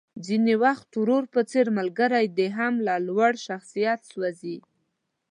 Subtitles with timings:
[0.25, 4.57] ځينې وخت ورور په څېر ملګری دې هم له لوړ شخصيت سوځېږي.